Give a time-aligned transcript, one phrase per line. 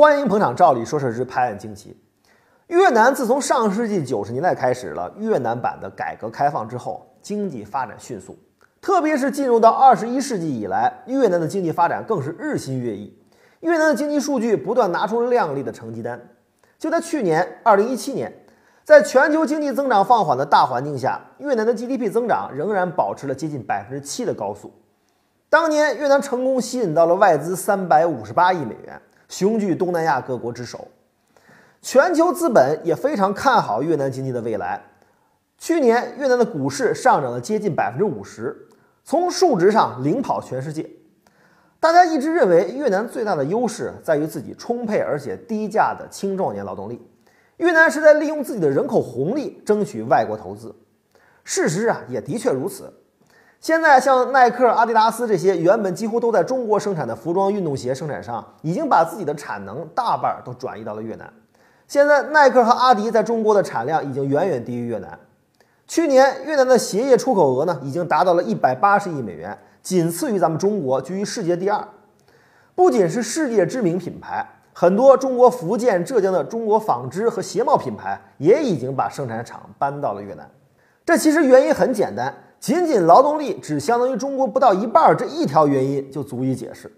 [0.00, 1.94] 欢迎捧场，照理说事之拍案惊奇。
[2.68, 8.34] 越南自从上世纪九十年代开始了越南版的改革开放之后，经济发展迅速，
[8.80, 13.14] 特别是进入到二十一世纪以来，越南的经济发展更是日新月异。
[13.60, 16.18] 越南的经济数据不断拿出亮丽的成绩单。
[16.78, 18.32] 就在去年二零一七年，
[18.82, 24.72] 在全球经济增长放缓的大环境下，越南的 GDP 增长仍然保持了接近百分之七的高速。
[25.50, 28.98] 当年越南成功吸引到了外资三百五十八亿美元，
[29.30, 30.88] 雄踞东南亚各国之首。
[31.80, 34.82] 全球资本也非常看好越南经济的未来。
[35.56, 38.66] 去年越南的股市上涨了接近百分之五十，
[39.04, 40.90] 从数值上领跑全世界。
[41.78, 47.00] 大家一直认为越南最大的优势在于自己充沛而且低价的青壮年劳动力，
[47.58, 50.74] 越南是在利用自己的人口红利争取外国投资。
[51.44, 52.92] 事实啊，也的确如此。
[53.60, 61.30] 现在，像耐克、阿迪达斯这些原本几乎都在中国生产的服装运动鞋生产商，已经把自己的产能大半都转移到了越南。
[61.86, 65.18] 现在，耐克和阿迪在中国的产量已经远远低于越南。
[65.86, 71.86] 去年，越南的鞋业出口额呢，已经达到了一百八十亿美元，仅次于咱们中国，居于世界第二。
[72.74, 80.50] 不仅是世界知名品牌，很多中国福建、浙江的中国纺织和鞋帽品牌也已经把生产厂搬到了越南。
[81.04, 82.34] 这其实原因很简单。
[82.60, 86.92] 仅仅劳动力只相当于中国不到一半，这一条原因就足以解释。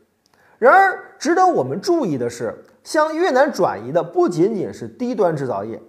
[0.58, 5.80] 然而，值得我们注意的是，向越南转移的不仅仅是低端制造业，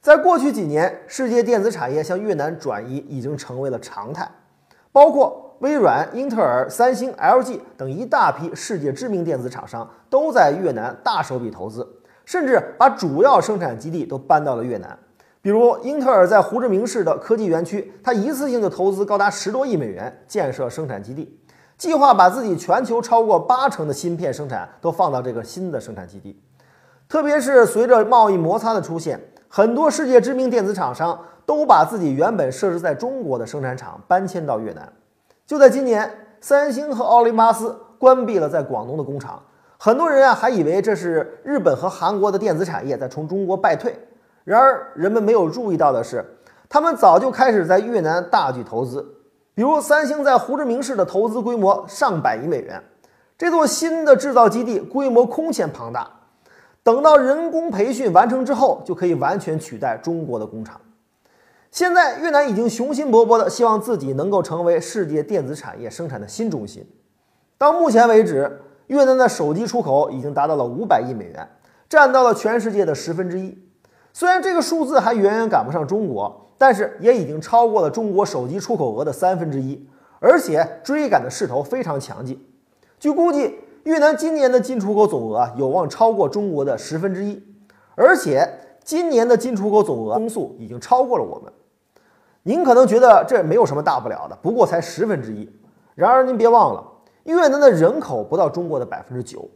[0.00, 4.26] 在过去几年，世界电子产业向越南转移已经成为了常态，
[4.92, 11.86] 包括微软、英特尔、三星、LG 等一大批世界知名电子厂商都在越南大手笔投资，
[12.24, 14.98] 甚至把主要生产基地都搬到了越南。
[15.48, 21.40] 比如，英特尔在胡志明市的科技园区，它一次性就投资高达十多亿美元建设生产基地，
[21.78, 26.38] 计划把自己全球超过八成的芯片生产都放到这个新的生产基地。
[27.08, 29.18] 特别是随着贸易摩擦的出现，
[29.48, 34.92] 很多世界知名电子厂商都把自己原本设置在中国的生产厂搬迁到越南。
[35.46, 36.10] 就在今年，
[36.42, 39.42] 三星和奥林巴斯关闭了在广东的工厂，
[39.78, 43.98] 很多人啊还以为这是日本和韩国的电子产业在从中国败退。
[44.48, 46.24] 然而，人们没有注意到的是，
[46.70, 49.06] 他们早就开始在越南大举投资。
[49.54, 52.82] 比如，三星在胡志明市的投资规模上百亿美元，
[53.36, 56.10] 这座新的制造基地规模空前庞大。
[56.82, 60.80] 等到人工培训完成之后，就可以完全取代中国的工厂。
[61.70, 66.88] 现在，越南已经雄心勃勃地希望自己能够成为世界电子产业生产的新中心。
[67.58, 71.46] 到目前为止，越南的手机出口已经达到了五百亿美元，
[71.86, 73.67] 占到了全世界的十分之一。
[74.12, 79.88] 虽然这个数字还远远赶不上中国，但是也已经超过了中国手机出口额的三分之一，
[80.18, 82.40] 而且追赶的势头非常强劲。
[82.98, 83.54] 据估计，
[83.84, 87.40] 越南今年的进出口总额有望超过中国的十分之一，
[87.94, 88.48] 而且
[88.82, 91.52] 今年的进出口总额增速已经超过了我们。
[92.42, 95.48] 您可能觉得这没有什么大不了的，不过才十分之一。
[95.94, 96.82] 然而您别忘了，
[97.24, 99.48] 越南的人口不到中国的百分之九。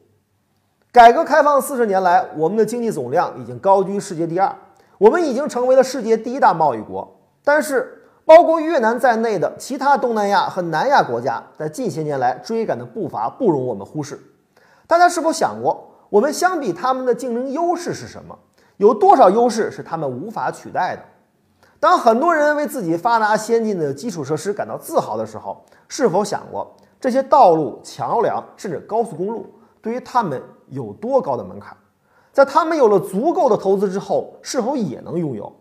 [0.92, 4.54] 改革开放四十年来，我们的经济总量已经高居世界第二，
[4.98, 7.10] 我们已经成为了世界第一大贸易国。
[7.42, 14.20] 但是，包括越南在内的其他东南亚和南亚国家，在近些年来追赶的步伐不容我们忽视。
[14.86, 18.38] 大家是否想过，我们相比他们的竞争优势是什么？
[18.76, 21.02] 有多少优势是他们无法取代的？
[21.80, 26.70] 当很多人为自己发达先进的基础设施感到自豪的时候，是否想过
[27.00, 29.46] 这些道路、桥梁甚至高速公路
[29.82, 30.40] 对于他们？
[30.68, 31.76] 有多高的门槛，
[32.32, 35.54] 在他们有了足够的投资之后，是否也能拥有？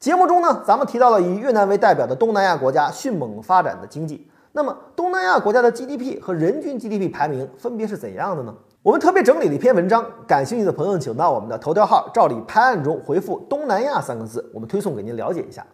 [0.00, 4.28] 节目中呢，咱们提到了以越南为代表的东南亚国家迅猛发展的经济。
[4.50, 8.52] 那么，东南亚国家的 GDP 和人均 GDP 排名分别是怎样的呢？
[8.82, 15.64] 我们特别整理了一篇文章，感兴趣的朋友请到我们的头条号“照理拍案”中回复“东南亚”三个字，我们推送给您了解一下。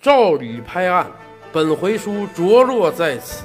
[0.00, 1.10] 照理拍案，
[1.52, 3.44] 本回书着落在此，